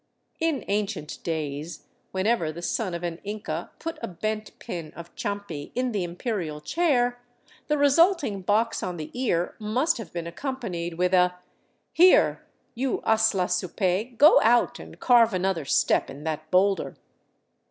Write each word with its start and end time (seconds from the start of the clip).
In 0.39 0.65
ancient 0.67 1.19
days, 1.23 1.85
whenever 2.11 2.51
the 2.51 2.63
son 2.63 2.95
of 2.95 3.03
an 3.03 3.19
Inca 3.23 3.69
put 3.77 3.99
a 4.01 4.07
bent 4.07 4.57
pin 4.57 4.91
of 4.95 5.13
champi 5.13 5.71
in 5.75 5.91
the 5.91 6.03
Imperial 6.03 6.59
chair 6.59 7.21
the 7.67 7.77
resulting 7.77 8.41
box 8.41 8.81
on 8.81 8.97
the 8.97 9.11
ear 9.13 9.55
must 9.59 9.99
have 9.99 10.11
been 10.11 10.25
accompanied 10.25 10.95
with 10.95 11.13
a" 11.13 11.35
Here, 12.01 12.43
you 12.73 13.03
aslla 13.05 13.45
supay, 13.47 14.17
go 14.17 14.41
out 14.41 14.79
and 14.79 14.99
carve 14.99 15.35
another 15.35 15.65
step 15.65 16.09
in 16.09 16.23
that 16.23 16.49
boulder 16.49 16.97